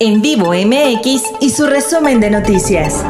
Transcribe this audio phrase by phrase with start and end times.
[0.00, 3.02] En vivo MX y su resumen de noticias.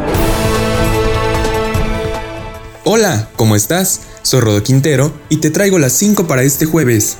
[2.85, 4.01] Hola, ¿cómo estás?
[4.23, 7.19] Soy Rodo Quintero y te traigo las 5 para este jueves.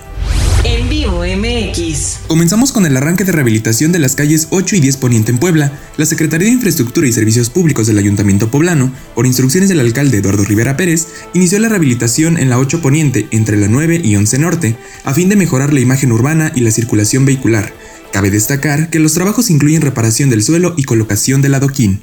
[0.65, 2.21] En vivo MX.
[2.29, 5.71] Comenzamos con el arranque de rehabilitación de las calles 8 y 10 Poniente en Puebla.
[5.99, 10.45] La Secretaría de Infraestructura y Servicios Públicos del Ayuntamiento Poblano, por instrucciones del alcalde Eduardo
[10.45, 14.77] Rivera Pérez, inició la rehabilitación en la 8 Poniente entre la 9 y 11 Norte,
[15.05, 17.75] a fin de mejorar la imagen urbana y la circulación vehicular.
[18.13, 22.01] Cabe destacar que los trabajos incluyen reparación del suelo y colocación del adoquín.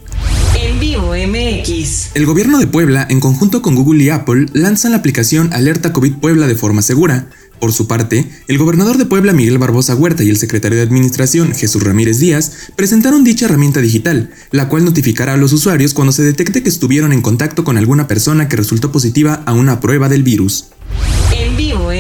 [0.57, 2.15] En vivo MX.
[2.15, 6.13] El gobierno de Puebla, en conjunto con Google y Apple, lanzan la aplicación Alerta COVID
[6.13, 7.27] Puebla de forma segura.
[7.59, 11.53] Por su parte, el gobernador de Puebla Miguel Barbosa Huerta y el secretario de Administración
[11.53, 16.23] Jesús Ramírez Díaz presentaron dicha herramienta digital, la cual notificará a los usuarios cuando se
[16.23, 20.23] detecte que estuvieron en contacto con alguna persona que resultó positiva a una prueba del
[20.23, 20.67] virus.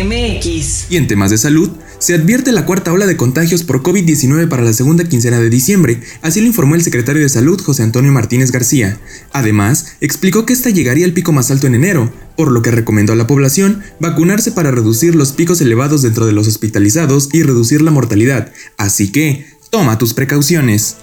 [0.03, 0.91] MX.
[0.91, 4.63] Y en temas de salud, se advierte la cuarta ola de contagios por COVID-19 para
[4.63, 8.51] la segunda quincena de diciembre, así lo informó el secretario de Salud José Antonio Martínez
[8.51, 8.99] García.
[9.31, 13.13] Además, explicó que esta llegaría al pico más alto en enero, por lo que recomendó
[13.13, 17.81] a la población vacunarse para reducir los picos elevados dentro de los hospitalizados y reducir
[17.81, 18.51] la mortalidad.
[18.77, 20.97] Así que, toma tus precauciones.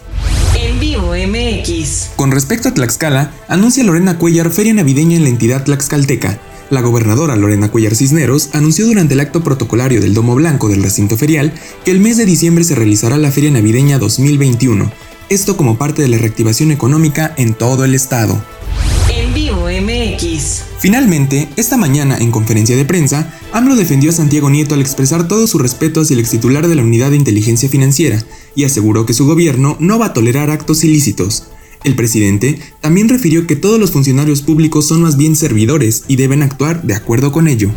[0.55, 2.11] En vivo MX.
[2.17, 6.41] Con respecto a Tlaxcala, anuncia Lorena Cuellar feria navideña en la entidad tlaxcalteca.
[6.73, 11.19] La gobernadora Lorena Cuellar Cisneros anunció durante el acto protocolario del Domo Blanco del recinto
[11.19, 11.53] ferial
[11.85, 14.91] que el mes de diciembre se realizará la Feria Navideña 2021,
[15.29, 18.43] esto como parte de la reactivación económica en todo el estado.
[19.15, 20.63] En vivo MX.
[20.79, 25.47] Finalmente, esta mañana en conferencia de prensa, AMLO defendió a Santiago Nieto al expresar todo
[25.47, 29.27] su respeto hacia el extitular de la Unidad de Inteligencia Financiera y aseguró que su
[29.27, 31.49] gobierno no va a tolerar actos ilícitos.
[31.85, 36.43] El presidente también refirió que todos los funcionarios públicos son más bien servidores y deben
[36.43, 37.71] actuar de acuerdo con ello.